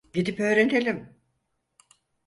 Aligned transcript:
Gidip 0.13 0.39
öğrenelim. 0.39 1.09